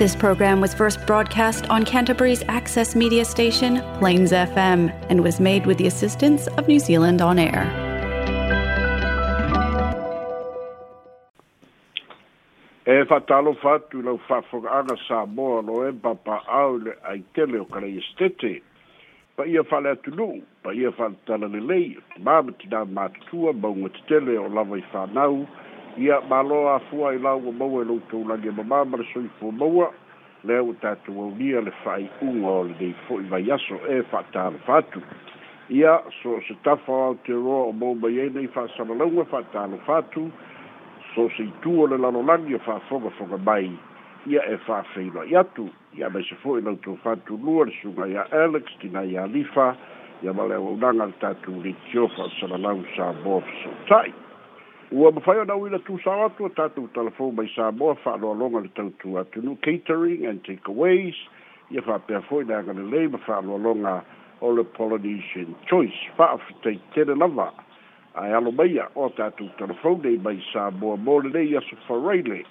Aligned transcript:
This 0.00 0.16
program 0.16 0.62
was 0.62 0.72
first 0.72 1.06
broadcast 1.06 1.66
on 1.68 1.84
Canterbury's 1.84 2.42
access 2.48 2.96
media 2.96 3.22
station, 3.26 3.82
Plains 3.98 4.32
FM, 4.32 4.88
and 5.10 5.22
was 5.22 5.38
made 5.38 5.66
with 5.66 5.76
the 5.76 5.86
assistance 5.86 6.46
of 6.56 6.66
New 6.66 6.78
Zealand 6.78 7.20
On 7.20 7.38
Air. 7.48 7.64
E 12.94 13.04
whatalo 13.10 13.52
fatu 13.64 14.00
lau 14.08 14.16
whawhanga 14.30 14.96
Samoa 15.06 15.60
loe 15.68 15.92
papa 16.06 16.38
au 16.60 16.80
le 16.86 16.96
aitele 17.12 17.60
o 17.60 17.66
kare 17.74 17.92
estete. 18.00 18.52
Pa 19.36 19.44
ia 19.44 19.60
whale 19.72 19.90
atu 19.92 20.16
nuu, 20.16 20.40
pa 20.62 20.70
ia 20.72 20.90
whale 20.96 21.16
tala 21.26 21.46
le 21.56 21.60
lei, 21.74 21.86
māma 22.30 22.56
tina 22.58 22.86
mātua 22.86 23.52
maunga 23.60 23.90
te 23.92 24.00
tele 24.14 24.38
o 24.38 24.48
lava 24.48 24.80
i 24.80 24.82
whanau, 24.94 25.36
ia 25.98 26.20
maloa 26.20 26.74
afua 26.76 27.14
i 27.14 27.16
ua 27.16 27.38
maua 27.38 27.82
i 27.82 27.84
lou 27.86 28.00
taulagi 28.10 28.50
mamā 28.50 28.84
ma 28.84 28.98
le 28.98 29.04
soifua 29.12 29.52
maua 29.52 29.90
lea 30.44 30.62
ua 30.62 30.74
tatou 30.80 31.20
aulia 31.22 31.60
le 31.60 31.72
fa'aiʻuga 31.84 32.46
o 32.46 32.62
lenei 32.64 32.94
fo'i 33.06 33.24
vai 33.30 33.50
aso 33.50 33.78
e 33.88 34.02
fa'atalofa 34.10 34.76
atu 34.78 35.02
ia 35.68 36.00
so 36.22 36.38
se 36.46 36.54
tafa 36.62 36.92
o 36.92 37.02
aotearoa 37.02 37.66
o 37.66 37.72
mau 37.72 37.94
mai 37.94 38.20
ai 38.20 38.30
nei 38.30 38.46
fa'asalalauga 38.46 39.24
fa'atalofa 39.30 39.96
atu 39.96 40.30
so 41.14 41.28
se 41.36 41.42
itu 41.42 41.82
o 41.82 41.86
le 41.86 41.96
lalolagi 41.98 42.54
o 42.54 42.58
fa'afogafoga 42.58 43.36
mai 43.38 43.70
ia 44.26 44.46
e 44.46 44.56
fa'afeiloa'i 44.66 45.36
atu 45.36 45.68
ia 45.98 46.10
mai 46.10 46.22
se 46.22 46.34
fo'i 46.44 46.62
lautou 46.62 46.96
fatulua 47.02 47.64
le 47.66 47.74
suga 47.82 48.06
ia 48.06 48.26
alex 48.44 48.62
tina 48.80 49.02
ia 49.04 49.26
lifa 49.26 49.74
ia 50.22 50.32
ma 50.32 50.44
le 50.46 50.54
auaunaga 50.54 51.04
le 51.06 51.12
tatou 51.20 51.60
leitio 51.62 52.08
fa'asalalau 52.16 52.78
sa 52.96 53.12
boa 53.24 53.42
fesota'i 53.42 54.14
ua 54.92 55.12
mafai 55.12 55.38
ona 55.38 55.56
uila 55.56 55.78
tusao 55.78 56.24
atu 56.26 56.48
tatou 56.48 56.86
telefon 56.88 57.34
mai 57.34 57.48
sa 57.56 57.70
moa 57.72 57.96
alonga 58.04 58.60
le 58.60 58.68
tautū 58.76 59.18
atu 59.18 59.42
nu 59.42 59.56
catering 59.62 60.26
and 60.26 60.42
takeaways 60.44 61.14
ia 61.70 61.82
fa'apea 61.82 62.20
fo'i 62.28 62.44
le 62.44 62.54
agalelei 62.54 63.06
ma 63.08 63.18
fa'aloaloga 63.18 64.02
o 64.40 64.50
le 64.56 64.64
polynesian 64.64 65.54
choice 65.70 66.00
fa'afetaitele 66.16 67.14
lava 67.18 67.46
ae 68.14 68.34
alo 68.34 68.50
maia 68.52 68.88
o 68.94 69.08
tatou 69.08 69.48
telefon 69.58 70.00
nei 70.02 70.18
mai 70.18 70.42
sa 70.52 70.70
moa 70.70 70.96
mo 70.96 71.20
lelei 71.20 71.56
aso 71.56 71.76
faraile 71.86 72.42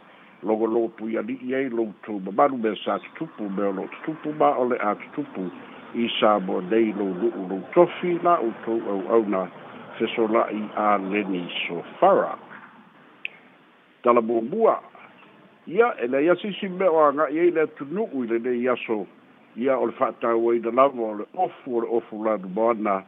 logologo 0.43 0.87
pui 0.97 1.17
ali'i 1.19 1.55
ai 1.55 1.69
loutou 1.69 2.19
mamalu 2.23 2.57
mea 2.57 2.75
sa 2.85 2.99
tutupu 2.99 3.49
me 3.51 3.63
o 3.63 3.71
lo'o 3.71 3.87
tutupu 3.91 4.31
ma 4.39 4.55
o 4.55 4.63
le 4.71 4.79
a 4.79 4.95
tutupu 4.95 5.51
i 5.93 6.07
sa 6.19 6.39
moa 6.39 6.61
nei 6.71 6.93
lou 6.95 7.11
lu'u 7.19 7.49
lou 7.51 7.61
tofi 7.75 8.15
la 8.23 8.39
outou 8.39 8.79
au'auna 8.87 9.47
fesola'i 9.97 10.63
a 10.77 10.97
leni 10.97 11.49
sofara 11.67 12.37
talabubua 14.03 14.79
ia 15.67 15.93
e 16.01 16.07
lei 16.07 16.29
asisi 16.29 16.69
mea 16.69 16.91
o 16.91 16.99
aga'i 16.99 17.39
ai 17.39 17.51
le 17.51 17.61
atunu'u 17.61 18.23
i 18.23 18.27
lenei 18.27 18.67
aso 18.69 19.05
ia 19.57 19.77
o 19.77 19.85
le 19.85 19.93
fa'ataauaina 19.93 20.71
lava 20.73 21.01
o 21.01 21.13
le 21.21 21.25
ofu 21.35 21.77
o 21.77 21.81
le 21.81 21.87
ofu 21.97 22.23
laduma 22.23 22.69
ana 22.71 23.01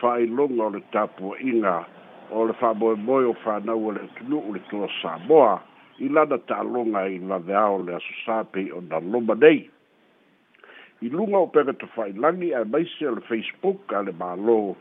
fa'ailoga 0.00 0.62
o 0.64 0.70
le 0.70 0.80
tapua'iga 0.92 1.84
o 2.30 2.46
le 2.46 2.52
fa'amoemoe 2.60 3.24
o 3.24 3.34
fanau 3.44 3.86
o 3.88 3.92
le 3.92 4.00
atunu'u 4.04 4.52
le 4.54 4.60
toa 4.70 4.88
samoa 5.02 5.60
i 5.98 6.08
lana 6.08 6.38
ta'aloga 6.38 7.06
i 7.08 7.18
laveao 7.18 7.82
le 7.84 7.94
aso 7.96 8.14
sa 8.26 8.44
pei 8.44 8.70
o 8.72 8.80
na 8.80 8.98
loma 9.00 9.34
nei 9.34 9.68
i 11.02 11.08
lunga 11.08 11.36
o 11.38 11.46
pega 11.46 11.72
tofa'ailagi 11.72 12.54
ae 12.54 12.64
maise 12.64 13.06
o 13.08 13.14
le 13.14 13.20
facebook 13.30 13.92
a 13.94 14.02
le 14.02 14.12
mālō 14.12 14.74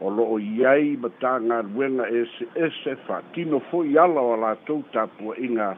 o 0.00 0.08
lo'o 0.10 0.36
iai 0.38 0.96
ma 1.00 1.08
tagaluega 1.20 2.04
eseese 2.12 2.96
fa'atino 3.08 3.56
e 3.62 3.64
fo'i 3.70 3.98
ala 3.98 4.20
o 4.20 4.36
latou 4.36 4.82
tapua'iga 4.92 5.72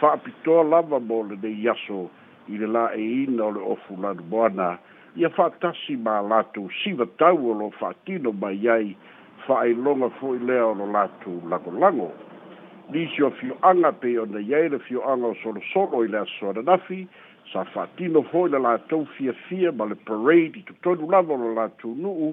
fa'apitoa 0.00 0.62
lava 0.70 0.98
mo 1.00 1.22
lenei 1.26 1.66
aso 1.68 2.06
i 2.46 2.58
le 2.60 2.66
la 2.70 2.86
eina 2.94 3.42
o 3.46 3.50
le 3.56 3.60
ofu 3.74 3.96
lalu 4.02 4.22
moana 4.30 4.78
ia 5.18 5.28
fa'atasi 5.34 5.96
ma 6.06 6.20
latou 6.22 6.70
siva 6.84 7.06
tau 7.18 7.34
o 7.34 7.52
lo'o 7.58 7.70
fa'atino 7.80 8.30
mai 8.32 8.62
ai 8.70 8.96
fa'ailoga 9.46 10.10
fo'i 10.20 10.38
lea 10.46 10.64
o 10.70 10.74
lo 10.78 10.86
latou 10.86 11.42
lagolago 11.50 12.10
lisi 12.94 13.22
o 13.22 13.30
fio'aga 13.30 13.90
pei 13.92 14.18
ona 14.18 14.38
iai 14.46 14.68
le 14.68 14.78
fio'aga 14.78 15.26
o 15.34 15.34
solosolo 15.42 16.04
i 16.06 16.12
le 16.14 16.18
asoananafi 16.22 17.00
sa 17.50 17.64
fa'atino 17.74 18.22
fo'i 18.30 18.48
le 18.54 18.62
latou 18.62 19.06
fiafia 19.16 19.72
ma 19.74 19.90
le 19.90 19.98
parade 20.06 20.54
i 20.54 20.62
totonu 20.70 21.10
lava 21.10 21.34
o 21.34 21.40
lo 21.40 21.50
latou 21.58 21.96
nu'u 21.98 22.30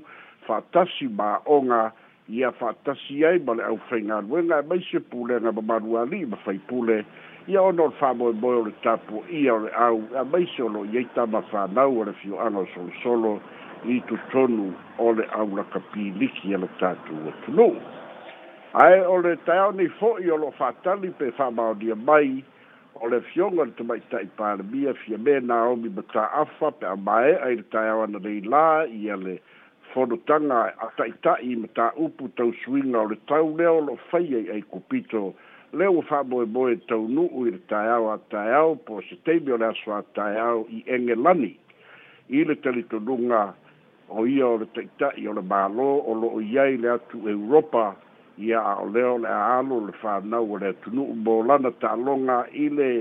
fatasi 0.48 1.08
ma 1.10 1.40
onga 1.46 1.92
ia 2.30 2.52
fatasi 2.52 3.24
ai 3.26 3.40
ma 3.40 3.54
le 3.54 3.64
au 3.64 3.78
fenga 3.90 4.20
wenga 4.30 4.62
mai 4.64 4.80
se 4.92 5.00
pule 5.00 5.40
na 5.40 5.52
mamaru 5.52 5.98
ali 5.98 6.26
ma 6.26 6.38
fai 6.38 6.58
pule 6.60 7.06
ia 7.48 7.62
onor 7.62 7.92
fa 8.00 8.14
mo 8.14 8.32
boi 8.34 8.56
o 8.56 8.64
le 8.66 8.74
tapu 8.84 9.24
ia 9.32 9.52
au 9.54 10.00
a 10.16 10.24
mai 10.24 10.48
se 10.56 10.64
ono 10.64 10.84
iei 10.86 11.06
tama 11.16 11.42
fa 11.52 11.68
na 11.68 11.84
o 11.86 12.04
le 12.04 12.14
fio 12.14 12.40
ano 12.40 12.66
solo 12.74 12.92
solo 13.04 13.40
i 13.86 14.00
tu 14.08 14.18
tonu 14.32 14.74
o 14.98 15.12
le 15.12 15.28
au 15.36 15.56
la 15.56 15.64
kapi 15.64 16.12
liki 16.20 16.54
a 16.56 16.58
le 16.58 16.70
tatu 16.80 17.12
o 17.28 17.34
tunu 17.46 17.76
ae 18.84 19.02
o 19.06 19.18
le 19.22 19.36
taiao 19.46 19.72
nei 19.72 19.88
fo'i 20.00 20.30
o 20.32 20.38
lo'o 20.38 20.52
fa'atali 20.52 21.12
pe 21.18 21.32
fa'amaonia 21.38 21.96
mai 21.96 22.44
o 22.96 23.08
le 23.10 23.20
fioga 23.22 23.66
le 23.66 23.72
tamaita'i 23.76 24.28
fia 25.04 25.18
me 25.18 25.40
naomi 25.40 25.92
afa 26.14 26.72
pe 26.72 26.88
mai 26.96 27.36
ai 27.36 27.56
le 27.56 27.64
taiao 27.70 28.04
ana 28.04 28.20
la 28.46 28.86
ia 28.88 29.16
le 29.16 29.42
fonotaga 29.94 30.60
ataʻitaʻi 30.88 31.56
ma 31.62 31.68
taupu 31.78 32.28
tausuiga 32.38 33.00
o 33.06 33.08
le 33.14 33.18
tau 33.30 33.48
lea 33.58 33.72
o 33.78 33.82
loo 33.88 33.98
fai 34.10 34.50
ai 34.54 34.62
kupito. 34.72 35.22
Leo 35.74 35.80
lea 35.80 35.92
ua 35.92 36.04
faamoemoe 36.10 36.76
taunuu 36.90 37.46
i 37.48 37.52
le 37.56 37.60
taeao 37.70 38.12
ataeao 38.14 38.76
po 38.86 39.02
setaimi 39.10 39.52
o 39.54 39.58
le 39.58 39.66
aso 39.66 39.96
ataeao 39.96 40.66
i 40.74 40.84
egelani 40.86 41.54
i 42.30 42.44
le 42.44 42.56
talitonuga 42.56 43.54
o 44.10 44.26
ia 44.26 44.48
o 44.48 44.58
le 44.58 44.66
taʻitaʻi 44.74 45.28
o 45.30 45.34
le 45.38 45.42
mālō 45.52 45.90
o 46.10 46.12
lo 46.22 46.30
i 46.42 46.58
ai 46.60 46.78
le 46.78 46.90
atu 46.98 47.22
europa 47.30 47.96
ia 48.38 48.60
aʻolea 48.62 49.14
o 49.14 49.18
le 49.24 49.28
aalo 49.30 49.76
le 49.88 49.94
fanau 50.02 50.54
o 50.54 50.58
le 50.58 50.74
atunuu 50.74 51.14
mo 51.22 51.44
lana 51.46 51.72
taaloga 51.72 52.46
i 52.54 52.70
le 52.70 52.92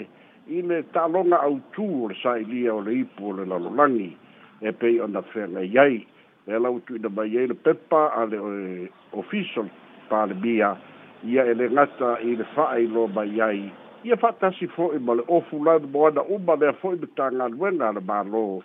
i 0.48 0.60
le 0.62 0.82
taaloga 0.92 1.40
autū 1.48 1.86
o 2.04 2.08
le 2.12 2.16
saʻilia 2.22 2.74
o 2.76 2.80
le 2.84 3.00
ipu 3.04 3.28
o 3.32 3.36
le 3.36 3.46
lalolagi 3.48 4.12
e 4.60 4.70
pei 4.72 5.00
ona 5.00 5.22
feagaiai 5.32 6.06
e 6.46 6.56
lau 6.58 6.80
tu 6.86 6.96
ina 6.98 7.08
mai 7.08 7.36
ele 7.38 7.54
pepa 7.54 8.10
ale 8.18 8.36
eh, 8.36 8.88
official 9.12 9.70
pale 10.08 10.34
bia 10.34 10.76
ia 11.24 11.42
ele 11.44 11.68
ngata 11.70 12.18
i 12.22 12.36
le 12.36 12.44
faa 12.54 12.76
i 12.82 12.86
lo 12.86 13.06
mai 13.06 13.40
ai 13.40 13.72
ia 14.02 14.16
fatasi 14.16 14.66
fo 14.74 14.90
i 14.92 14.98
male 14.98 15.22
ofu 15.28 15.62
la 15.64 15.78
de 15.78 15.86
boana 15.86 16.20
umba 16.22 16.56
mea 16.56 16.72
fo 16.72 16.92
i 16.92 16.96
betanga 16.96 17.48
nwena 17.48 17.92
le 17.92 18.00
malo 18.00 18.62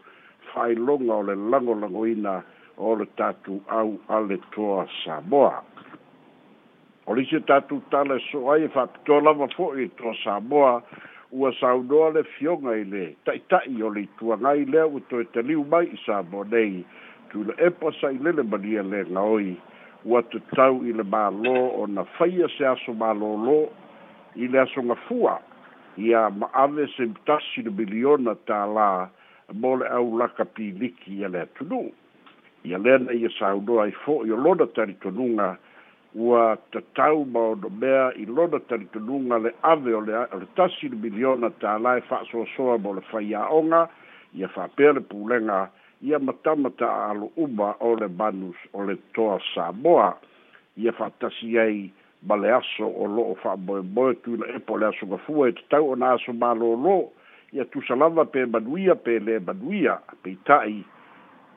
fai 0.53 0.75
longa 0.75 1.13
o 1.13 1.21
le 1.23 1.35
lango 1.35 1.75
lango 1.75 2.05
ina 2.07 2.41
o 2.77 2.95
le 2.95 3.05
tatu 3.15 3.61
au 3.69 3.99
ale 4.09 4.37
toa 4.51 4.87
Samoa 5.03 5.61
o 7.05 7.13
lisi 7.15 7.39
tatu 7.45 7.81
tala 7.91 8.15
e 8.17 8.21
so 8.31 8.51
ai 8.51 8.63
e 8.63 8.67
fatito 8.73 9.19
lava 9.21 9.47
fo 9.55 9.75
i 9.77 9.83
e 9.85 9.89
toa 9.89 10.15
Samoa 10.23 10.81
ua 11.31 11.51
saunoa 11.59 12.09
le 12.09 12.23
fionga 12.23 12.73
i 12.73 12.83
le 12.85 13.13
taitai 13.25 13.81
o 13.85 13.89
le 13.93 14.07
tuangai 14.17 14.65
lea 14.65 14.87
u 14.87 14.99
toi 15.09 15.25
te 15.29 15.41
liu 15.45 15.63
mai 15.69 15.85
i 15.93 15.97
Samoa 16.05 16.43
nei 16.49 16.85
tu 17.33 17.43
le 17.43 17.53
epa 17.59 17.91
sa 18.01 18.09
i 18.11 18.17
lele 18.23 18.43
mania 18.43 18.83
le 18.83 19.03
nga 19.11 19.21
oi 19.21 19.49
ua 20.05 20.21
te 20.31 20.39
tau 20.55 20.81
i 20.89 20.93
le 20.99 21.03
mālō 21.13 21.53
o 21.81 21.85
na 21.95 22.03
whaia 22.15 22.47
se 22.57 22.65
aso 22.69 22.95
mālō 23.01 23.31
lō 23.45 23.57
i 24.43 24.47
le 24.47 24.59
aso 24.63 24.83
nga 24.87 24.95
fua 25.07 25.37
i 26.05 26.11
a 26.13 26.27
maave 26.39 26.87
se 26.95 27.07
mtasi 27.11 27.63
le 27.67 27.73
miliona 27.79 28.35
tā 28.49 28.61
la 28.77 28.89
mō 29.61 29.71
le 29.81 29.89
au 29.99 30.17
laka 30.19 30.43
pīliki 30.45 31.19
i 31.23 31.29
le 31.33 31.41
atunu. 31.47 31.83
I 32.67 32.73
a 32.75 32.79
lena 32.83 33.13
i 33.15 33.23
a 33.27 33.31
sāuno 33.35 33.79
ai 33.83 33.93
fō 34.03 34.21
i 34.27 34.33
o 34.35 34.39
lona 34.45 34.67
tari 34.77 34.93
tonunga 35.03 35.53
ua 36.17 36.55
te 36.73 36.81
tau 36.97 37.23
maono 37.33 37.69
mea 37.81 38.11
i 38.15 38.25
lona 38.25 38.59
tari 38.69 38.87
tonunga 38.93 39.39
le 39.45 39.51
ave 39.73 39.93
o 39.95 40.01
le, 40.01 40.13
o 40.33 40.37
le 40.43 40.47
tasi 40.59 40.89
le 40.91 40.99
miliona 41.05 41.49
tā 41.63 41.75
la 41.81 41.97
e 41.99 42.05
whaasosoa 42.09 42.77
mō 42.83 42.95
le 42.99 43.03
whaia 43.11 43.47
onga 43.51 43.87
i 44.37 44.43
a 44.45 44.51
whapea 44.55 44.93
le 44.99 45.03
pūlenga 45.11 45.63
le 45.65 45.76
ia 46.01 46.19
matamata 46.19 46.85
aalo 46.89 47.31
uma 47.35 47.75
o 47.79 47.95
le 47.95 48.07
manus 48.07 48.55
o 48.73 48.83
le 48.83 48.95
toa 49.13 49.39
samoa 49.55 50.17
ia 50.77 50.91
fa'atasi 50.91 51.57
ai 51.59 51.91
ma 52.21 52.35
le 52.37 52.51
aso 52.53 52.85
o 52.85 53.07
lo'o 53.09 53.35
fa'amoemoe 53.41 54.13
tuila 54.23 54.45
epo 54.55 54.77
le 54.77 54.85
aso 54.87 55.05
gafua 55.05 55.49
e 55.49 55.53
tatau 55.57 55.89
ona 55.89 56.13
aso 56.13 56.31
mālōlō 56.33 57.05
ia 57.53 57.65
tusalava 57.65 58.25
pe 58.25 58.45
manuia 58.45 58.95
pe 58.95 59.17
lē 59.19 59.39
manuia 59.47 59.97
peita'i 60.23 60.85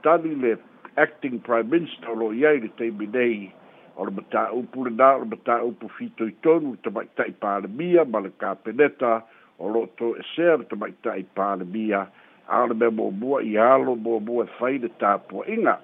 tali 0.02 0.34
le 0.34 0.56
acting 0.96 1.38
prime 1.44 1.69
minister 1.76 2.08
o 2.10 2.14
lo'o 2.16 2.32
iai 2.32 2.60
le 2.64 2.72
taimi 2.81 3.06
nei 3.12 3.52
o 3.96 4.04
le 4.08 4.14
mataupu 4.16 4.86
lenā 4.88 5.10
o 5.20 5.20
le 5.25 5.28
mataupu 5.36 5.88
fitoitonu 6.00 6.72
le 6.72 6.81
tama'ita'i 6.84 7.32
palemia 7.44 8.04
ma 8.08 8.20
le 8.25 8.32
kapeneta 8.40 9.20
o 9.60 9.69
lo'o 9.69 9.86
to 10.00 10.14
esea 10.25 10.56
le 10.56 10.64
tama'ita'i 10.72 11.25
palemia 11.36 12.06
aole 12.50 12.75
mea 12.75 12.91
buabua 12.91 13.43
i 13.43 13.56
alo 13.58 13.94
buabua 13.97 14.44
e 14.44 14.49
fai 14.58 14.79
le 14.79 14.88
tapuaʻiga 15.00 15.76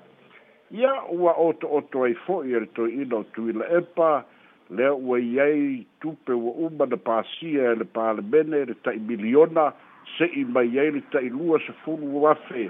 ia 0.71 0.93
ua 1.15 1.33
oto 1.33 1.69
oto 1.79 2.03
ai 2.05 2.15
fo'i 2.27 2.55
e 2.57 2.61
le 2.61 2.69
toiʻina 2.77 3.15
o 3.19 3.23
tuila 3.35 3.65
epa 3.79 4.25
lea 4.71 4.95
ua 4.95 5.21
i 5.23 5.39
ai 5.41 5.85
tupe 6.01 6.33
ua 6.35 6.53
uma 6.67 6.87
na 6.91 6.97
pasia 6.97 7.71
e 7.73 7.77
le 7.83 7.87
palemene 7.97 8.65
le 8.69 8.75
taʻi 8.85 9.01
miliona 9.09 9.71
se'i 10.19 10.43
mai 10.45 10.75
ai 10.79 10.91
le 10.99 11.03
taʻi 11.13 11.31
lua 11.37 11.61
sefulu 11.67 12.27
afe 12.33 12.67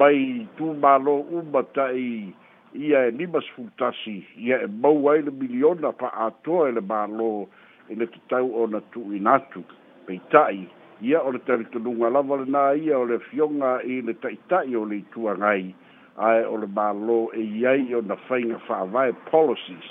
mai 0.00 0.46
tumālō 0.58 1.14
uma 1.38 1.62
taʻi 1.78 2.32
ia 2.88 3.04
e 3.06 3.10
lima 3.10 3.40
sefulu 3.46 3.70
tasi 3.78 4.18
ia 4.36 4.58
e 4.64 4.66
mau 4.82 5.06
ai 5.12 5.22
le 5.22 5.30
miliona 5.30 5.92
pa 6.00 6.08
atoa 6.26 6.68
e 6.68 6.72
le 6.80 6.82
mālō 6.90 7.30
i 7.44 7.92
e 7.94 7.96
le 8.00 8.06
tatau 8.14 8.50
ona 8.62 8.80
tuuina 8.92 9.38
atu 9.38 9.62
peita'i 10.06 10.64
ia 11.04 11.20
o 11.20 11.28
le 11.30 11.38
talitonuga 11.44 12.08
lava 12.08 12.38
lenā 12.40 12.60
ia 12.80 12.96
o 12.98 13.04
le 13.04 13.18
afioga 13.18 13.80
i 13.84 13.98
le 14.00 14.14
taʻitaʻi 14.16 14.76
o 14.80 14.84
le 14.88 15.02
tuangai 15.12 15.74
ae 16.16 16.44
o 16.48 16.54
le 16.56 16.66
mālō 16.72 17.18
e 17.36 17.42
iai 17.60 17.92
ona 17.98 18.16
faiga 18.28 18.56
fa'avae 18.66 19.12
policies 19.28 19.90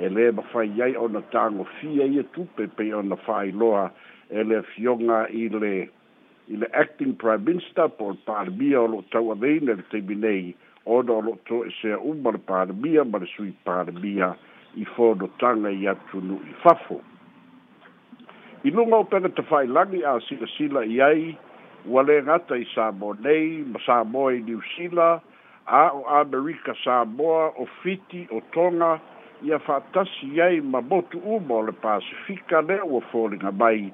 e 0.00 0.08
lē 0.08 0.30
mafai 0.38 0.70
ai 0.86 0.94
ona 0.96 1.20
tagofia 1.34 2.06
ia 2.14 2.24
tupe 2.36 2.64
pei 2.78 2.92
ona 2.96 3.16
fa'ailoa 3.26 3.90
e 4.30 4.42
le 4.48 4.62
afioga 4.64 5.20
i 5.28 5.48
le 5.52 5.74
i 6.48 6.56
le 6.62 6.70
acting 6.84 7.12
prime 7.20 7.44
minister 7.44 7.88
po 7.98 8.08
le 8.16 8.18
palemia 8.30 8.80
o 8.84 8.86
loo 8.94 9.04
tau 9.12 9.28
aveina 9.36 9.76
le 9.76 9.84
taimi 9.92 10.14
nei 10.22 10.54
ona 10.86 11.12
o 11.18 11.20
loo 11.28 11.36
toʻesea 11.50 12.00
uma 12.00 12.30
le 12.32 12.38
palemia 12.48 13.04
ma 13.04 13.18
le 13.20 13.28
sui 13.36 13.52
palemia 13.68 14.32
i 14.80 14.88
fonotaga 14.96 15.76
i 15.82 15.92
atunuu 15.92 16.40
i 16.48 16.56
fafo 16.64 17.02
i 18.68 18.70
luga 18.70 18.96
o 19.00 19.04
pega 19.08 19.30
te 19.32 19.40
fa'ailagi 19.48 20.02
a 20.04 20.10
silasila 20.26 20.82
i 20.92 20.98
ai 21.00 21.20
ua 21.88 22.02
lē 22.04 22.16
gata 22.26 22.56
i 22.60 22.66
samoa 22.74 23.14
nei 23.24 23.62
ma 23.72 23.80
samoa 23.86 24.32
i 24.36 24.42
new 24.44 24.60
sila 24.74 25.06
a 25.78 25.80
o 25.96 26.02
amerika 26.20 26.74
samoa 26.82 27.46
o 27.58 27.64
fiti 27.82 28.26
o 28.30 28.42
Tonga, 28.52 28.90
ia 29.46 29.56
fa'atasi 29.68 30.28
ai 30.46 30.60
ma 30.60 30.80
motu 30.90 31.18
uma 31.22 31.54
o 31.60 31.62
le 31.70 31.72
pasifika 31.84 32.60
lea 32.68 32.84
ua 32.84 33.00
foliga 33.12 33.52
mai 33.62 33.88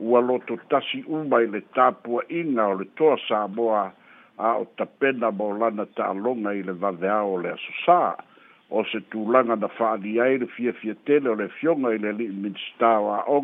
ua 0.00 0.20
loto 0.24 0.58
tasi 0.74 1.04
uma 1.06 1.40
i 1.44 1.52
le 1.52 1.60
tapuaʻiga 1.78 2.66
o 2.66 2.74
le 2.82 2.90
toa 2.98 3.16
samoa 3.28 3.84
a 4.42 4.56
o 4.58 4.66
tapena 4.76 5.30
mo 5.30 5.52
lana 5.54 5.86
ta'aloga 5.96 6.52
i 6.58 6.62
le 6.66 6.74
waveao 6.82 7.34
o 7.36 7.40
le 7.46 7.54
asosā 7.54 8.00
o 8.74 8.82
se 8.90 9.00
tulaga 9.12 9.54
na 9.54 9.68
fa'ali 9.78 10.18
ai 10.20 10.38
le 10.42 10.46
fiafia 10.58 10.98
tele 11.06 11.28
o 11.30 11.34
le 11.38 11.48
fioga 11.60 11.94
i 11.94 11.98
le 12.08 12.12
li'i 12.18 12.32
minista 12.42 12.96
o 13.22 13.40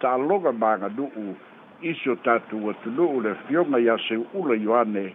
taaloga 0.00 0.52
magadu'u 0.52 1.34
isi 1.82 2.10
o 2.10 2.14
tatou 2.26 2.70
atunu'u 2.70 3.22
le 3.24 3.34
fioga 3.46 3.78
iā 3.82 3.96
seu 4.08 4.24
ula 4.40 4.54
ioane 4.56 5.08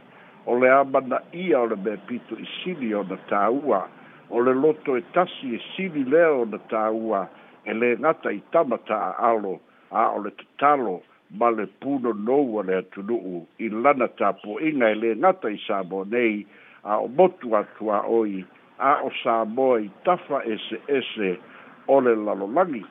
o 0.45 0.57
le 0.59 0.69
a 0.75 0.81
mana'ia 0.83 1.59
o 1.63 1.67
le 1.71 1.75
mea 1.83 1.97
pito 2.07 2.35
isili 2.45 2.91
ona 2.95 3.17
tāua 3.31 3.83
o 4.29 4.41
le 4.43 4.53
loto 4.63 4.95
e 4.99 5.03
tasi 5.15 5.53
e 5.55 5.59
sili 5.75 6.03
lea 6.13 6.31
ona 6.43 6.59
tāua 6.73 7.23
e 7.65 7.73
lē 7.79 7.95
gata 8.03 8.29
i 8.39 8.41
tama 8.51 8.77
ta'aalo 8.89 9.53
a 9.91 10.03
o 10.15 10.17
le 10.25 10.31
tatalo 10.41 10.99
ma 11.39 11.49
le 11.49 11.65
punonou 11.81 12.59
a 12.59 12.63
le 12.67 12.75
atunu'u 12.81 13.45
i 13.63 13.69
lana 13.69 14.07
tapuaʻiga 14.19 14.91
e 14.91 14.99
lē 15.03 15.13
gata 15.23 15.49
i 15.51 15.59
samo 15.67 16.03
nei 16.11 16.43
a 16.83 16.97
o 16.99 17.07
motu 17.07 17.55
atuā'oi 17.61 18.43
a 18.91 18.99
o 19.07 19.11
samoa 19.23 19.79
i 19.81 19.89
tafa 20.03 20.43
ese 20.43 20.79
ese 20.99 21.37
o 21.87 21.99
le 22.03 22.15
lalolagi 22.25 22.83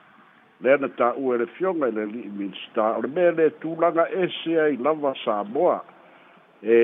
lea 0.63 0.79
na 0.79 0.87
tāʻu 0.95 1.33
e 1.35 1.39
le 1.41 1.47
fioga 1.57 1.89
i 1.91 1.93
le 1.97 2.05
lii 2.07 2.29
minista 2.39 2.93
o 2.97 3.01
le 3.03 3.09
mea 3.11 3.33
le 3.35 3.49
tulaga 3.63 4.05
ese 4.15 4.61
ai 4.63 4.77
lava 4.79 5.11
samoa 5.25 5.81
e 6.63 6.77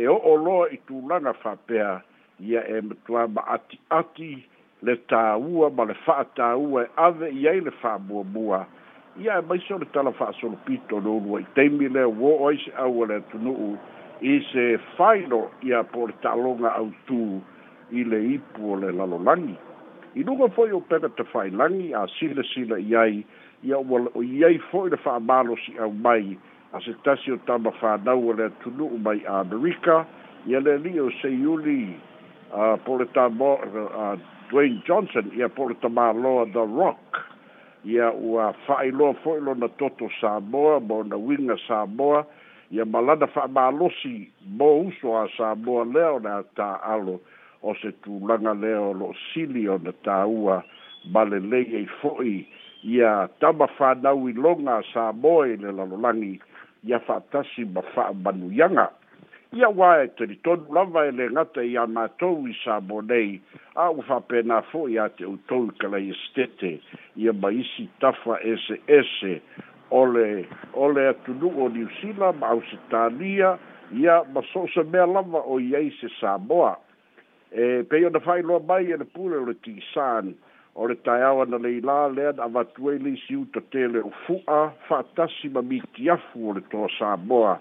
e 0.00 0.06
o'oloa 0.12 0.68
i 0.72 0.78
tulaga 0.86 1.32
faapea 1.40 2.00
ia 2.40 2.62
e 2.70 2.80
matuā 2.86 3.26
ma 3.34 3.42
atiati 3.56 4.30
le 4.86 4.94
tāua 5.10 5.70
ma 5.76 5.84
le 5.90 5.96
fa'atāua 6.04 6.84
e 6.86 6.90
ave 7.08 7.30
i 7.34 7.48
ai 7.50 7.60
le 7.66 7.74
fa'amuamua 7.80 8.62
ia 9.24 9.40
e 9.40 9.46
maiso 9.50 9.74
o 9.74 9.78
le 9.82 9.88
tala 9.96 10.12
fa'asolopito 10.20 11.02
le 11.02 11.08
ulu 11.18 11.38
aitaimi 11.40 11.88
lea 11.98 12.06
uō 12.12 12.32
o 12.38 12.48
ai 12.50 12.62
se 12.62 12.72
au 12.86 13.02
e 13.04 13.10
le 13.10 13.18
atunu'u 13.24 13.72
i 14.22 14.38
se 14.52 14.70
faino 14.96 15.48
ia 15.66 15.82
po 15.84 16.06
le 16.12 16.14
ta'aloga 16.22 16.76
autū 16.78 17.22
i 17.90 18.04
le 18.06 18.22
ipu 18.36 18.74
o 18.76 18.82
le 18.86 18.92
lalolagi 18.94 19.56
i 20.16 20.22
luga 20.24 20.46
foʻi 20.48 20.72
o 20.72 20.78
pepa 20.80 21.10
te 21.12 21.24
faailagi 21.28 21.90
a 21.94 22.06
silasila 22.16 22.78
i 22.80 22.94
ai 22.96 23.16
ia 23.68 23.76
ua 23.78 24.00
i 24.24 24.44
ai 24.48 24.54
foʻi 24.70 24.90
le 24.94 24.98
faamalosiʻau 25.02 25.92
mai 26.06 26.38
a 26.72 26.80
se 26.84 26.94
tasi 27.04 27.32
o 27.34 27.36
tama 27.50 27.70
fānau 27.80 28.24
o 28.30 28.36
le 28.38 28.46
atunuu 28.48 28.96
mai 29.04 29.20
amerika 29.34 30.04
ia 30.48 30.60
le 30.64 30.72
alii 30.80 30.98
o 31.04 31.10
seiuli 31.20 31.92
a 32.50 32.76
po 32.86 32.96
le 32.96 33.04
a 33.12 34.08
dwayne 34.50 34.80
johnson 34.88 35.28
ia 35.36 35.48
po 35.52 35.68
le 35.68 35.74
tamāloa 35.84 36.48
the 36.56 36.62
rock 36.64 37.20
ia 37.84 38.08
ua 38.12 38.54
faailoa 38.66 39.14
foʻi 39.22 39.58
na 39.60 39.66
toto 39.76 40.08
sa 40.20 40.40
samoa 40.40 40.80
winga 41.12 41.60
sa 41.68 41.84
uiga 41.84 41.92
samoa 41.92 42.26
ia 42.72 42.84
malana 42.88 43.26
faamalosi 43.28 44.30
mo 44.48 44.88
uso 44.88 45.12
a 45.14 45.28
sa 45.36 45.52
samoa 45.54 45.84
leo 45.84 46.16
o 46.16 46.20
ta 46.24 46.42
atāalo 46.80 47.20
o 47.66 47.74
se 47.82 47.90
tulaga 48.04 48.54
lea 48.54 48.80
o 48.86 48.92
lo'o 48.94 49.14
sili 49.28 49.66
ona 49.68 49.92
tāua 50.06 50.60
ma 51.12 51.24
lelei 51.26 51.66
ai 51.80 51.86
fo'i 52.00 52.36
ia 52.94 53.12
tama 53.42 53.66
fānau 53.78 54.28
i 54.30 54.34
loga 54.38 54.78
sa 54.92 55.08
moe 55.24 55.56
le 55.64 55.72
lalolagi 55.78 56.36
ia 56.86 57.00
fa'atasi 57.08 57.66
ma 57.74 57.82
fa'amanuiaga 57.94 58.86
ia 59.58 59.70
uā 59.72 59.90
e 60.04 60.06
telitonu 60.18 60.76
lava 60.78 61.04
e 61.08 61.14
le 61.18 61.26
gata 61.34 61.64
iā 61.66 61.84
matou 61.96 62.46
i 62.50 62.54
sa 62.62 62.78
mo 62.86 63.00
nei 63.10 63.40
a 63.84 63.88
ua 63.90 64.06
fa'apena 64.10 64.62
fo'i 64.70 65.02
te 65.18 65.26
outou 65.30 65.66
i 65.70 65.74
kalai 65.82 66.12
estete 66.14 66.76
e, 66.76 66.82
ia 67.24 67.32
ma 67.42 67.50
isi 67.58 67.88
tafa 68.02 68.38
ese 68.54 68.78
ese 69.00 69.40
ole 70.02 70.46
ole 70.86 71.08
atunu'u 71.10 71.66
o 71.66 71.70
niusila 71.76 72.32
ma 72.38 72.54
ausitalia 72.56 73.56
ia 74.04 74.22
ma 74.34 74.42
so'o 74.52 74.70
se 74.76 74.82
mea 74.94 75.06
lava 75.16 75.42
o 75.46 75.58
i 75.62 75.74
ai 75.82 75.90
se 76.00 76.10
sa 76.20 76.38
moa 76.38 76.74
e 77.52 77.82
pei 77.84 78.04
ona 78.04 78.20
failoa 78.20 78.60
mai 78.68 78.90
e 78.90 78.96
le 78.96 79.04
pule 79.04 79.36
o 79.36 79.44
le 79.46 79.54
san 79.94 80.34
o 80.74 80.86
le 80.88 80.94
taeao 80.94 81.42
ana 81.42 81.56
leila 81.58 82.08
lea 82.10 82.32
na 82.32 82.42
avatu 82.44 82.88
ai 82.90 82.98
leisi 82.98 83.36
uta 83.36 83.60
tele 83.70 84.02
o 84.02 84.10
fu'a 84.26 84.72
fa'atasi 84.88 85.48
ma 85.52 85.62
mitiafu 85.62 86.50
o 86.50 86.52
le 86.54 86.60
toa 86.70 86.88
samoa 86.98 87.60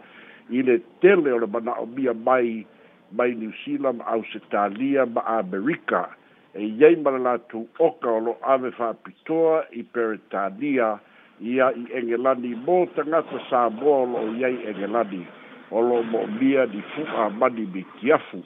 i 0.50 0.62
le 0.62 0.78
tele 1.02 1.30
o 1.32 1.38
le 1.40 1.46
mana'omia 1.48 2.14
mai 2.14 2.66
mai 3.12 3.32
new 3.36 3.52
zealand 3.66 4.02
ausetalia 4.06 5.06
ma 5.06 5.22
amerika 5.22 6.10
e 6.56 6.64
iai 6.68 6.96
ma 6.96 7.12
le 7.12 7.20
latou 7.20 7.68
oka 7.80 8.10
o 8.10 8.20
lo'o 8.20 8.38
ave 8.42 8.72
fa 8.72 8.94
pitoa 8.94 9.66
i 9.72 9.84
per 9.84 10.18
ia 10.60 11.00
i 11.42 11.62
egelani 11.94 12.56
mo 12.66 12.88
sa 12.96 13.04
samoa 13.50 13.98
o 14.02 14.06
lo'o 14.06 14.34
iai 14.34 14.58
egelani 14.66 15.28
o 15.72 15.82
lo'o 15.82 16.04
mo'omia 16.04 16.66
ni 16.74 16.82
fu'a 16.82 17.30
mani 17.30 17.86
fu 18.32 18.42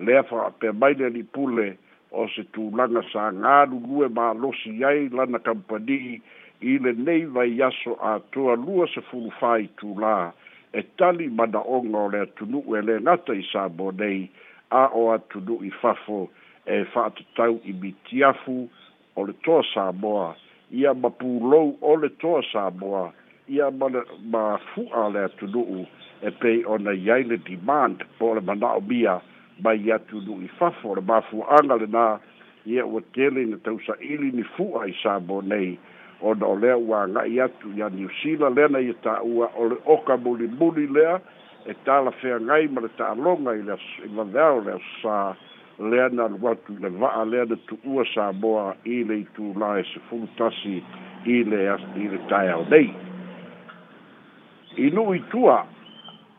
lea 0.00 0.22
fa 0.22 0.52
pe 0.60 0.70
mai 0.78 0.94
le 0.94 1.08
ni 1.10 1.22
pule 1.22 1.76
o 2.10 2.26
se 2.34 2.42
tu 2.52 2.62
langa 2.76 3.02
sa 3.12 3.28
nga 3.38 3.54
lu 3.70 3.78
lue 3.88 4.06
ma 4.16 4.32
losi 4.42 4.72
ai 4.90 5.08
lana 5.16 5.38
kampani 5.46 6.00
i 6.70 6.72
le 6.84 6.92
nei 7.06 7.24
vai 7.34 7.50
yaso 7.60 7.92
a 8.10 8.12
tua 8.32 8.54
lua 8.64 8.86
se 8.94 9.00
fulu 9.08 9.30
fai 9.40 9.68
tu 9.78 9.88
la 10.02 10.32
e 10.72 10.80
tali 10.98 11.26
mana 11.38 11.60
onga 11.76 11.98
o 12.06 12.08
le 12.12 12.18
atunu 12.26 12.58
e 12.78 12.80
le 12.88 12.94
ngata 13.04 13.32
i 13.42 13.44
sa 13.52 13.68
bonei 13.76 14.20
a 14.82 14.82
o 15.00 15.12
atunu 15.16 15.54
i 15.68 15.70
fafo 15.80 16.20
e 16.66 16.84
fa 16.92 17.00
atatau 17.12 17.60
i 17.70 17.72
mitiafu 17.82 18.56
o 19.16 19.20
le 19.26 19.32
toa 19.44 19.62
sa 19.74 19.84
moa 20.02 20.34
ia 20.80 20.94
mapulou 20.94 21.76
o 21.80 21.96
le 22.00 22.08
toa 22.22 22.40
sa 22.52 22.70
moa 22.80 23.12
ia 23.48 23.68
ma 24.32 24.44
fua 24.72 25.08
le 25.12 25.20
atunu 25.28 25.84
e 26.26 26.30
pei 26.40 26.64
ona 26.66 26.92
iai 27.04 27.22
le 27.30 27.36
demand 27.44 27.98
po 28.18 28.34
le 28.34 28.40
mana 28.40 28.72
o 28.80 28.80
mia 28.80 29.20
mai 29.62 29.92
atu 29.94 30.20
nui 30.26 30.48
fafo 30.58 30.90
o 30.90 30.94
le 30.94 31.02
mafuaaga 31.06 31.76
lenā 31.84 32.18
ia 32.66 32.86
ua 32.86 33.00
tele 33.12 33.42
ina 33.42 33.56
tausaʻili 33.56 34.32
ni 34.32 34.42
fuʻa 34.56 34.88
i 34.88 34.94
sa 35.02 35.18
mo 35.20 35.40
nei 35.42 35.78
ona 36.20 36.46
o 36.46 36.54
lea 36.56 36.76
ua 36.78 37.06
ga'i 37.08 37.40
atu 37.40 37.72
ia 37.76 37.88
niusila 37.88 38.50
lena 38.50 38.78
ia 38.80 38.94
taʻua 39.04 39.50
o 39.56 39.64
le 39.68 39.76
oka 39.86 40.16
mulimuli 40.16 40.86
lea 40.86 41.20
e 41.66 41.74
talafeagai 41.84 42.68
ma 42.72 42.80
le 42.80 42.88
taʻaloga 42.98 43.54
i 43.58 43.62
le 43.62 43.76
vavea 44.14 44.50
o 44.52 44.60
le 44.60 44.72
asosā 44.78 45.34
lea 45.78 46.08
na 46.12 46.28
lu 46.28 46.40
atu 46.48 46.72
i 46.72 46.80
le 46.82 46.88
va'a 46.88 47.24
lea 47.28 47.44
na 47.44 47.56
tu'ua 47.68 48.04
sa 48.14 48.32
moa 48.32 48.74
i 48.84 49.04
le 49.04 49.24
itulā 49.24 49.78
e 49.80 49.84
sefulu 49.94 50.28
tasi 50.36 50.80
i 51.26 51.44
le 51.44 51.60
i 51.64 51.68
e 51.68 52.08
le 52.08 52.20
nei 52.70 52.88
i 54.78 54.90
nu'u 54.94 55.18
tua 55.30 55.66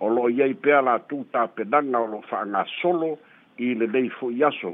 o 0.02 0.10
lo 0.10 0.30
ia 0.30 0.46
i 0.50 0.54
pea 0.54 0.82
la 0.82 0.98
tu 1.10 1.22
ta 1.32 1.46
penanga 1.56 2.00
o 2.02 2.08
lo 2.10 2.22
whaanga 2.32 2.66
solo 2.82 3.18
i 3.58 3.74
le 3.78 3.88
nei 3.88 4.10
fo 4.10 4.30
i 4.32 4.44
aso. 4.44 4.74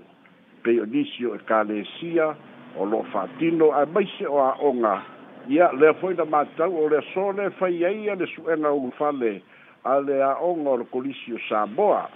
Pe 0.64 0.72
o 0.82 0.86
nisio 0.88 1.36
e 1.36 1.40
kalesia 1.50 2.32
o 2.78 2.86
lo 2.86 3.04
whaatino 3.14 3.72
a 3.76 3.86
maise 3.86 4.26
o 4.26 4.40
a 4.44 4.54
onga. 4.64 5.04
Ia 5.52 5.72
lea 5.74 5.94
foi 6.00 6.14
na 6.16 6.26
matau 6.26 6.72
o 6.72 6.88
lea 6.90 7.02
sole 7.14 7.50
fai 7.60 7.84
ai 7.84 8.10
a 8.10 8.16
le 8.16 8.26
suena 8.36 8.72
o 8.72 8.90
fale 9.00 9.42
a 9.84 10.00
lea 10.00 10.32
onga 10.44 10.70
o 10.70 10.76
lo 10.78 10.86
kolisio 10.92 11.38
Samoa. 11.50 12.08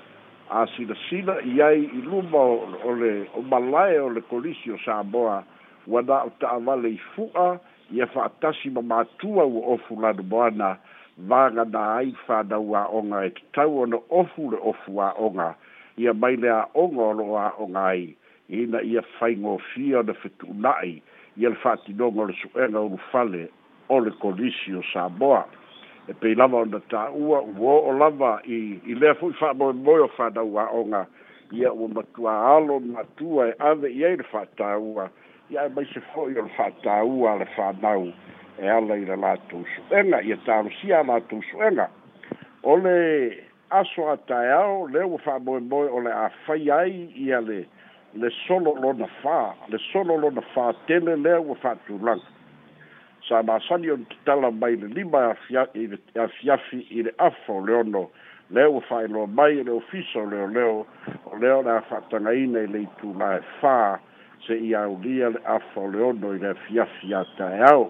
A 0.51 0.65
sila 0.75 0.95
sila 1.09 1.37
i 1.47 1.61
ai 1.63 1.83
i 1.83 2.01
luma 2.03 2.37
o 2.39 2.93
le 2.95 3.11
o 3.35 3.41
malae 3.41 3.99
o 3.99 4.09
le 4.09 4.21
kolisio 4.21 4.77
Samoa 4.85 5.43
wana 5.87 6.23
o 6.27 6.31
ta 6.39 6.47
avale 6.55 6.95
i 6.95 6.99
fua 7.15 7.59
i 7.91 7.99
a 8.01 8.07
whaatasi 8.07 8.71
ma 8.71 8.81
matua 8.81 9.43
o 9.43 9.75
ofu 9.75 9.99
lanu 9.99 10.23
moana 10.23 10.77
vaga 11.17 11.65
na 11.65 11.95
ai 11.97 12.13
fa 12.27 12.43
da 12.43 12.57
wa 12.59 12.87
onga 12.87 13.25
e 13.27 13.31
tau 13.53 13.81
ona 13.83 13.97
ofu 14.09 14.49
le 14.51 14.57
ofu 14.61 14.95
wa 14.95 15.13
onga 15.19 15.55
ia 15.97 16.13
mai 16.13 16.35
le 16.35 16.49
a 16.49 16.65
onga 16.73 17.01
o 17.01 17.11
loa 17.13 17.51
onga 17.59 17.79
ai 17.79 18.15
na 18.49 18.79
ia 18.81 19.01
fai 19.19 19.35
ngō 19.35 19.57
fia 19.73 20.03
na 20.03 20.13
fitu 20.13 20.47
nai 20.53 21.01
ia 21.37 21.49
le 21.49 21.55
fati 21.55 21.93
nonga 21.93 22.23
le 22.31 22.33
suenga 22.39 22.79
unu 22.79 22.97
fale 23.11 23.49
o 23.89 23.99
le 23.99 24.11
kolisio 24.11 24.81
sa 24.93 25.09
boa 25.09 25.45
e 26.07 26.13
pei 26.13 26.35
lava 26.35 26.57
ona 26.57 26.79
ta 26.89 27.09
ua 27.11 27.39
uo 27.41 27.75
o 27.89 27.91
lava 27.91 28.39
i, 28.45 28.79
i 28.85 28.95
lea 28.95 29.13
fui 29.13 29.33
fa 29.33 29.53
moe 29.53 29.73
moe 29.73 29.99
o 30.07 30.07
fa 30.07 30.29
da 30.29 30.41
wa 30.41 30.69
onga 30.71 31.05
ia 31.51 31.73
ua 31.73 31.87
matua 31.87 32.33
alo 32.55 32.79
matua 32.79 33.49
e 33.49 33.53
ave 33.59 33.89
ia 33.91 34.09
i 34.15 34.17
le 34.17 34.23
fa 34.23 34.47
ua 34.79 35.09
ia 35.49 35.65
e 35.65 35.69
mai 35.75 35.85
se 35.93 35.99
foi 36.13 36.33
o 36.39 36.47
le 36.47 36.51
fa 36.55 36.71
ta 36.83 37.03
ua 37.03 37.35
le 37.35 37.45
fa 37.55 37.73
nau 37.81 38.13
e 38.61 38.69
ala 38.69 38.95
i 39.01 39.05
la 39.05 39.15
latou 39.17 39.63
suʻega 39.73 40.19
ia 40.25 40.37
talosia 40.45 40.99
a 41.01 41.07
latou 41.07 41.41
suʻega 41.49 41.87
o 42.63 42.75
le 42.77 42.97
aso 43.73 44.07
ataeao 44.13 44.87
lea 44.93 45.07
ua 45.07 45.17
fa'amoemoe 45.25 45.87
o 45.89 46.01
le 46.05 46.11
a 46.13 46.27
fai 46.45 46.69
ai 46.73 46.99
ia 47.17 47.41
le 47.41 47.63
le 48.13 48.29
solo 48.45 48.75
lona 48.83 49.07
fā 49.21 49.53
le 49.73 49.79
solo 49.91 50.13
lona 50.21 50.43
fā 50.53 50.67
tele 50.87 51.15
lea 51.23 51.39
ua 51.41 51.55
fa'atulaga 51.63 52.21
sa 53.27 53.41
masani 53.43 53.89
ona 53.93 54.05
tatala 54.11 54.51
mai 54.51 54.75
le 54.75 54.87
lima 54.93 55.21
e 55.49 55.57
afiafi 56.21 56.85
i 56.89 57.01
le 57.07 57.13
afa 57.17 57.49
o 57.53 57.65
le 57.65 57.73
ono 57.81 58.03
lea 58.53 58.69
ua 58.69 58.81
fa'aeloa 58.89 59.25
mai 59.39 59.57
i 59.57 59.63
le 59.63 59.71
ofisa 59.71 60.19
o 60.21 60.27
leoleo 60.33 60.85
o 61.33 61.37
lea 61.41 61.57
o 61.57 61.61
le 61.65 61.71
a 61.77 61.79
fa'atagaina 61.89 62.61
i 62.67 62.69
le 62.75 62.85
itulā 62.85 63.31
e 63.39 63.41
fā 63.61 63.97
se'i 64.45 64.75
aulia 64.77 65.33
le 65.33 65.41
afa 65.57 65.79
o 65.81 65.87
le 65.89 65.97
ono 66.11 66.33
i 66.35 66.39
le 66.45 66.53
afiafi 66.53 67.13
ataeao 67.13 67.89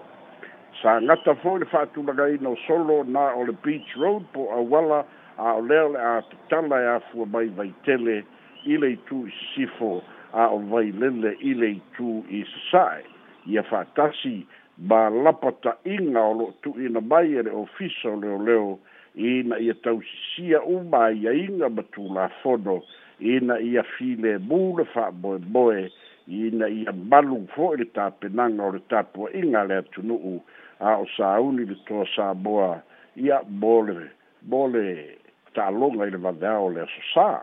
sa 0.80 0.98
ngata 1.00 1.34
fo 1.42 1.56
le 1.58 1.64
fatu 1.66 2.02
laga 2.02 2.28
ino 2.32 2.54
solo 2.66 3.02
na 3.04 3.32
o 3.36 3.44
le 3.44 3.52
beach 3.52 3.96
road 3.96 4.24
po 4.32 4.48
a 4.50 4.60
wala 4.62 5.04
a 5.36 5.52
o 5.60 5.60
le 5.60 5.96
a 5.98 6.22
tutala 6.22 6.78
e 6.80 6.86
a 6.96 6.96
fua 7.10 7.26
mai 7.26 7.48
vai 7.52 7.72
tele 7.84 8.24
i 8.64 8.96
tu 9.08 9.26
i 9.28 9.32
sifo 9.52 10.00
a 10.32 10.46
o 10.48 10.58
vai 10.70 10.88
ile 10.88 11.32
i 11.40 11.80
tu 11.96 12.24
i 12.30 12.44
sae 12.70 13.02
i 13.50 13.58
a 13.58 13.62
fatasi 13.62 14.46
ba 14.76 15.08
lapata 15.10 15.76
inga 15.84 16.20
o 16.22 16.32
lo 16.32 16.46
tu 16.62 16.72
ina 16.80 17.00
mai 17.00 17.36
e 17.36 17.42
le 17.42 17.50
o 17.52 18.38
leo 18.44 18.78
ina 19.14 19.56
i 19.58 19.66
na 19.68 19.74
tau 19.82 20.00
sia 20.32 20.62
u 20.64 20.80
mai 20.88 21.20
a 21.28 21.32
inga 21.34 21.68
matu 21.68 22.08
la 22.14 22.28
fono 22.40 22.80
ina 23.20 23.54
na 23.54 23.58
i 23.60 23.76
a 23.76 23.82
file 23.84 24.38
mule 24.40 24.84
fa 24.94 25.10
boe 25.12 25.38
boe 25.38 25.90
i 26.28 26.50
na 26.54 26.66
i 26.66 26.86
a 26.86 26.92
malu 26.92 27.46
fo 27.54 27.72
i 27.74 27.74
e 27.74 27.76
le 27.82 27.84
tapenanga 27.92 28.62
o 28.64 28.70
le 28.72 28.80
tapua 28.88 29.30
inga 29.34 29.64
le 29.68 29.74
atunuu 29.82 30.40
a 30.82 30.96
o 30.98 31.06
sauli 31.16 31.64
le 31.64 31.76
toa 31.86 32.04
sa 32.14 32.34
boa 32.34 32.82
ia 33.16 33.40
bole 33.46 34.10
bole 34.42 35.18
ta 35.54 35.70
longa 35.70 36.06
ile 36.10 36.18
vada 36.18 36.58
o 36.58 36.68
le 36.74 36.84
sa 37.14 37.42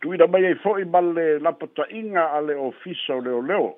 tu 0.00 0.14
ida 0.14 0.26
mai 0.30 0.54
fo 0.62 0.76
i 0.78 0.84
balle 0.84 1.38
la 1.42 1.52
pota 1.52 1.84
inga 1.90 2.24
ale 2.38 2.54
ofisa 2.54 3.16
o 3.18 3.20
leo 3.20 3.42
leo 3.42 3.70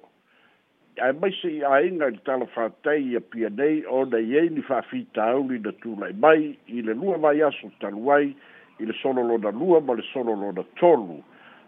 ai 1.01 1.13
mai 1.21 1.33
se 1.41 1.49
ia 1.49 1.81
inga 1.81 2.11
le 2.13 2.21
tala 2.27 2.47
fa 2.47 2.69
tai 2.85 3.01
ia 3.11 3.21
pia 3.21 3.49
nei 3.49 3.83
o 3.89 4.05
da 4.05 4.19
ye 4.19 4.49
ni 4.51 4.61
fa 4.63 4.83
fita 4.83 5.33
o 5.37 5.41
li 5.49 5.59
da 5.61 5.73
tu 5.81 5.97
lai 5.99 6.13
mai 6.13 6.59
i 6.67 6.83
le 6.85 6.93
lua 6.93 7.17
mai 7.19 7.41
aso 7.43 7.73
taluai 7.81 8.29
i 8.81 8.85
le 8.85 8.93
solo 9.01 9.23
lo 9.25 9.39
da 9.39 9.51
lua 9.51 9.81
ma 9.81 9.95
le 9.97 10.05
solo 10.13 10.35
lo 10.37 10.53
da 10.53 10.65
tolu 10.77 11.23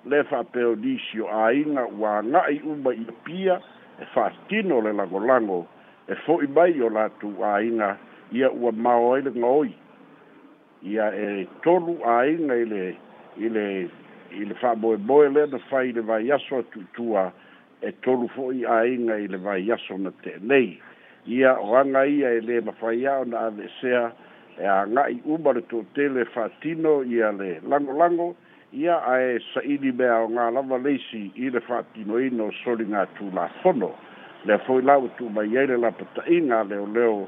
le 0.05 0.23
fa 0.31 0.45
peo 0.45 0.75
disio 0.77 1.29
a 1.33 1.49
inga 1.53 1.87
wa 1.97 2.21
nga 2.23 2.45
i 2.53 2.61
umba 2.63 2.93
i 2.95 3.07
pia 3.25 3.57
e 3.99 4.05
fa 4.13 4.31
tino 4.49 4.81
le 4.81 4.93
lango 4.93 5.21
lango 5.25 5.67
e 6.09 6.15
fo'i 6.23 6.47
mai 6.55 6.77
o 6.79 6.89
latou 6.93 7.33
āiga 7.43 7.97
ia 8.35 8.49
ua 8.55 8.71
mao 8.71 9.09
ai 9.15 9.23
le 9.27 9.33
gaoi 9.35 9.73
ia 10.87 11.09
e 11.11 11.47
tolu 11.65 11.97
āiga 12.07 12.55
i 12.63 12.67
le 12.71 12.85
i 13.43 13.51
le 13.51 13.65
i 14.39 14.45
le 14.47 14.55
fa'amoemoe 14.61 15.33
lea 15.35 15.51
na 15.51 15.59
fai 15.71 15.91
le 15.97 16.05
vaiaso 16.07 16.61
a 16.63 16.69
tu'utua 16.71 17.25
e 17.83 17.91
tolu 18.07 18.29
fo'i 18.37 18.63
āiga 18.77 19.19
i 19.25 19.27
le 19.35 19.41
vaiaso 19.49 19.99
na 20.05 20.15
te'enei 20.23 20.77
ia 21.41 21.57
oaga 21.59 22.05
ia 22.07 22.31
e 22.39 22.47
lē 22.47 22.63
mafaia 22.71 23.17
ona 23.27 23.43
ave'esea 23.51 24.05
e 24.63 24.73
aga'i 24.77 25.19
uma 25.25 25.57
le 25.59 25.67
to'otele 25.73 26.23
fa'atino 26.37 27.01
ia 27.11 27.33
le 27.35 27.59
lagolago 27.67 28.31
ia 28.73 29.03
ae 29.11 29.41
sa'ili 29.55 29.91
me 29.99 30.07
aogā 30.07 30.53
lava 30.55 30.79
leisi 30.87 31.33
i 31.35 31.51
le 31.51 31.61
fa'atinoina 31.67 32.47
o 32.47 32.53
soligatulafono 32.63 33.91
le 34.47 34.59
foi 34.59 34.83
lá 34.83 34.97
o 34.99 35.09
tu 35.19 35.29
mai 35.29 35.55
ele 35.57 35.77
lá 35.77 35.91
para 35.93 36.23
inga 36.31 36.63
le 36.65 36.77
leo 36.95 37.27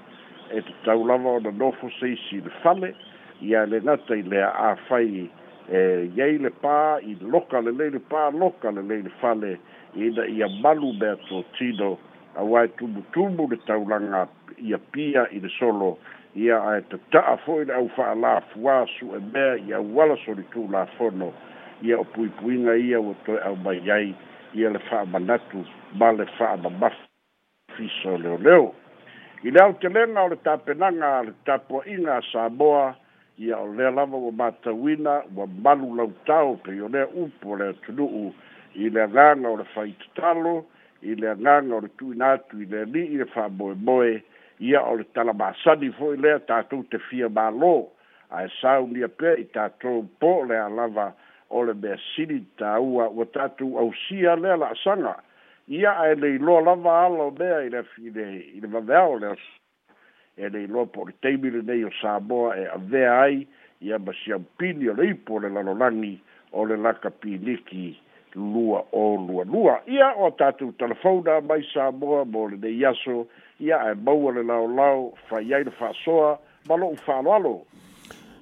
e 0.55 0.63
tau 0.85 1.05
lava 1.05 1.29
o 1.29 1.41
no 1.41 1.73
fo 1.73 1.91
sei 1.99 2.17
si 2.31 2.37
le 2.41 2.51
fale 2.63 2.95
e 3.43 3.55
ale 3.57 3.81
na 3.81 3.97
tei 3.97 4.23
le 4.23 4.43
a 4.43 4.77
fai 4.89 5.31
e 5.69 6.11
yei 6.17 6.39
pa 6.63 6.99
i 7.03 7.17
loka 7.21 7.61
le 7.61 7.73
le 7.73 7.99
pa 7.99 8.31
loka 8.31 8.71
le 8.71 8.83
le 8.83 9.11
fale 9.21 9.59
e 9.97 10.11
da 10.13 10.23
ia 10.27 10.47
malu 10.63 10.93
be 11.01 11.17
to 11.29 11.43
tido 11.59 11.99
a 12.37 12.43
wai 12.45 12.69
tu 12.79 12.87
bu 12.87 13.03
tu 13.13 13.27
bu 13.35 13.49
le 13.51 13.57
tau 13.67 13.85
langa 13.89 14.29
ia 14.59 14.79
pia 14.79 15.27
i 15.33 15.41
le 15.41 15.49
solo 15.59 15.99
ia 16.37 16.59
a 16.63 16.81
te 16.89 16.99
ta 17.11 17.19
a 17.21 17.37
foi 17.37 17.65
le 17.65 17.89
fa 17.97 18.15
la 18.15 18.41
fua 18.55 18.85
su 18.87 19.07
e 19.15 19.19
me 19.35 19.59
ia 19.67 19.81
wala 19.81 20.15
so 20.25 20.33
le 20.35 20.45
tu 20.53 20.69
la 20.71 20.87
fono 20.99 21.33
ia 21.83 21.99
pui 22.15 22.29
pui 22.29 22.59
na 22.59 22.75
ia 22.77 22.99
o 23.01 23.15
to 23.27 23.37
au 23.43 23.57
mai 23.57 23.81
ai 23.91 24.15
ia 24.55 24.71
le 24.71 24.79
fa'amanatu 24.79 25.65
ma 25.95 26.13
le 26.13 26.27
fa'amamafu 26.39 27.07
fiso 27.77 28.17
leoleo 28.19 28.75
i 29.43 29.51
le 29.51 29.61
aotelega 29.61 30.23
o 30.23 30.29
le 30.29 30.37
tapenaga 30.43 31.19
a 31.19 31.23
le 31.27 31.35
tapuaʻiga 31.47 32.17
a 32.17 32.23
samoa 32.33 32.97
ia 33.39 33.59
o 33.59 33.67
lea 33.69 33.91
lava 33.91 34.17
ua 34.17 34.33
matauina 34.33 35.23
ua 35.37 35.47
malu 35.47 35.95
lautao 35.97 36.57
pei 36.57 36.81
o 36.81 36.89
lea 36.89 37.07
upu 37.09 37.53
o 37.53 37.57
le 37.57 37.69
atunu'u 37.69 38.33
i 38.75 38.89
le 38.91 39.03
agaga 39.03 39.49
o 39.49 39.57
le 39.57 39.65
faitatalo 39.75 40.65
i 41.03 41.15
le 41.15 41.29
agaga 41.31 41.75
o 41.77 41.81
le 41.81 41.89
tuuina 41.99 42.33
atu 42.33 42.63
i 42.63 42.67
le 42.67 42.81
ali'i 42.83 43.19
le 43.21 43.25
fa'amoemoe 43.25 44.23
ia 44.61 44.83
o 44.83 44.97
le 44.97 45.05
talamasani 45.15 45.91
fo'i 45.93 46.17
lea 46.17 46.39
tatou 46.41 46.83
te 46.91 46.99
fia 46.99 47.27
mālō 47.29 47.87
ae 48.31 48.49
saunia 48.61 49.09
pea 49.09 49.37
i 49.39 49.45
tatou 49.45 50.03
po 50.21 50.39
o 50.43 50.45
le 50.45 50.59
a 50.59 50.69
lava 50.69 51.13
o 51.51 51.63
le 51.65 51.75
mea 51.75 51.97
sili 52.15 52.43
tāua 52.61 53.07
ua 53.11 53.27
tatu 53.33 53.79
ausia 53.79 54.35
lea 54.37 54.57
la 54.57 54.69
asaga 54.77 55.15
ia 55.69 55.93
ae 56.01 56.15
leiloa 56.15 56.61
lava 56.63 56.97
ala 57.07 57.25
o 57.29 57.31
mea 57.39 57.61
i 57.67 57.71
lefi 57.71 58.03
i 58.09 58.13
le 58.17 58.27
i 58.39 58.61
le 58.61 58.69
vavea 58.75 59.03
o 59.15 59.19
le 59.23 59.31
e 60.37 60.49
leiloa 60.49 60.87
po 60.93 61.03
o 61.03 61.09
le 61.09 61.17
taimi 61.23 61.51
lenei 61.51 61.85
o 61.85 61.91
samoa 62.01 62.55
e 62.59 62.67
avea 62.77 63.21
ai 63.21 63.47
ia 63.81 63.99
ma 63.99 64.13
siaupini 64.25 64.89
o 64.89 64.95
le 65.01 65.09
ipo 65.15 65.37
o 65.37 65.41
le 65.41 65.49
lalolagi 65.49 66.19
o 66.53 66.65
le 66.69 66.77
laka 66.77 67.11
piniki 67.11 67.97
lua 68.35 68.85
o 68.93 69.05
lualua 69.27 69.81
ia 69.87 70.13
o 70.17 70.31
tatou 70.31 70.73
talafona 70.73 71.41
mai 71.41 71.65
samoa 71.73 72.25
mo 72.25 72.49
lenei 72.49 72.85
aso 72.85 73.27
ia 73.61 73.81
ae 73.83 73.95
maua 73.95 74.33
le 74.33 74.43
laolao 74.43 75.13
fai 75.29 75.55
ai 75.55 75.65
le 75.65 75.71
fa'asoa 75.71 76.39
ma 76.69 76.77
lo'u 76.77 76.97
fa'aloalo 76.97 77.57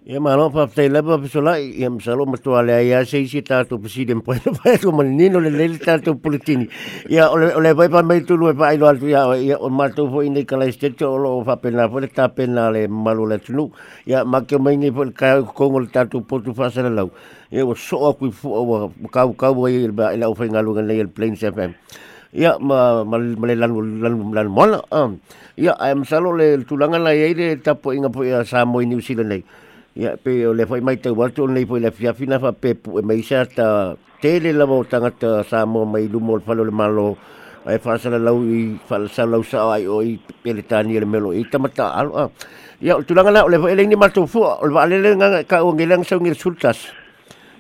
Ya 0.07 0.21
malo 0.23 0.53
pa 0.55 0.71
lepas 0.71 0.93
la 1.19 1.19
pa 1.19 1.27
sola 1.27 1.59
ya 1.59 1.91
msalo 1.91 2.27
mato 2.31 2.55
ale 2.55 2.79
saya 2.79 3.03
se 3.05 3.27
si 3.27 3.43
ta 3.43 3.65
to 3.67 3.81
presiden 3.83 4.23
pa 4.23 4.39
tu 4.39 4.53
to 4.79 4.93
menino 4.95 5.41
le 5.43 5.51
le 5.51 5.67
ta 5.83 5.99
to 5.99 6.15
politini. 6.15 6.71
Ya 7.11 7.27
oleh 7.27 7.51
oleh 7.59 7.75
pa 7.75 7.91
pa 7.91 8.03
mai 8.07 8.23
tulu 8.23 8.55
itu 8.55 8.63
ai 8.63 8.79
ya 9.11 9.35
ya 9.35 9.57
on 9.59 9.73
mato 9.75 10.07
fo 10.07 10.23
inde 10.23 10.47
kalau 10.47 10.63
este 10.71 10.95
to 10.95 11.11
lo 11.19 11.43
fa 11.43 11.57
pena 11.59 11.89
fo 11.91 11.99
le 11.99 12.07
le 12.07 12.87
malo 12.87 13.27
le 13.27 13.39
tnu. 13.43 13.73
Ya 14.07 14.23
macam 14.25 14.59
ini 14.71 14.79
mai 14.79 14.79
ni 14.79 14.91
fo 14.95 15.11
ka 15.11 15.43
ko 15.43 15.71
ngol 15.75 15.91
ta 15.91 16.07
tu 16.07 16.23
fa 16.55 16.71
sala 16.71 17.03
Ya 17.51 17.67
wo 17.67 17.75
so 17.75 18.07
aku 18.07 18.31
kau 18.31 18.87
kau 19.11 19.31
ka 19.35 19.51
ka 19.51 19.51
wo 19.51 19.67
ya 19.67 19.91
ba 19.91 20.15
la 20.15 20.31
fo 20.31 20.47
ngalo 20.47 20.71
ngal 20.79 20.87
le 20.87 21.05
plain 21.11 21.35
FM. 21.35 21.75
Ya 22.31 22.55
ma 22.63 23.03
ma 23.03 23.19
le 23.19 23.59
lan 23.59 24.71
Ya 25.59 25.75
am 25.83 26.05
salo 26.07 26.31
le 26.31 26.63
tulangan 26.63 27.03
la 27.03 27.11
ye 27.11 27.59
ta 27.59 27.75
po 27.75 27.91
inga 27.91 28.07
po 28.15 28.23
ya 28.23 28.47
sa 28.47 28.63
mo 28.63 28.79
ni 28.79 28.95
usile 28.95 29.43
ya 29.97 30.13
pe 30.21 30.45
le 30.53 30.65
fai 30.69 30.81
mai 30.85 30.97
te 31.01 31.09
watu 31.09 31.49
nei 31.49 31.65
foi 31.65 31.81
le 31.81 31.91
fia 31.97 32.13
fina 32.19 32.37
fa 32.43 32.51
pe 32.63 32.71
pu 32.83 32.91
e 33.01 33.03
mai 33.09 33.21
sa 33.29 33.49
ta 33.57 33.69
te 34.21 34.31
la 34.53 34.65
vota 34.69 34.97
nga 35.01 35.11
ta 35.21 35.31
sa 35.49 35.65
mo 35.65 35.81
mai 35.93 36.05
lu 36.13 36.21
mol 36.21 36.41
falo 36.45 36.63
le 36.69 36.71
malo 36.71 37.17
ai 37.65 37.79
fa 37.81 37.97
e 37.97 37.99
sa 37.99 38.13
la 38.13 38.21
lu 38.29 38.45
i 38.53 38.61
fa 38.89 39.01
sa 39.09 39.25
lu 39.25 39.41
sa 39.41 39.73
ai 39.75 39.89
o 39.89 40.05
pe 40.43 40.53
le 40.53 40.63
tani 40.71 40.97
e 41.01 41.01
le 41.01 41.09
melo 41.13 41.33
i 41.33 41.49
ta 41.49 41.57
mata 41.59 41.87
alo 41.97 42.29
ya 42.79 43.01
tu 43.09 43.15
langa 43.17 43.31
le 43.49 43.57
fai 43.59 43.73
le 43.75 43.85
ni 43.89 43.97
mal 43.97 44.13
tu 44.13 44.27
fu 44.29 44.39
o 44.45 44.67
le 44.69 44.99
le 45.01 45.17
ka 45.49 45.65
o 45.65 45.73
ngelang 45.73 46.05
sa 46.05 46.21
ngir 46.21 46.37
sultas 46.37 46.77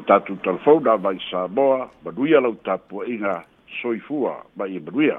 tatu 0.00 0.36
tatou 0.36 0.44
talafou 0.44 0.80
na 0.80 0.96
mai 0.96 1.18
sa 1.30 1.48
moa 1.56 1.90
manuia 2.04 2.40
lau 2.40 2.54
tapuaʻiga 2.66 3.44
soifua 3.82 4.32
ma 4.56 4.64
ia 4.68 4.80
manuia 4.86 5.18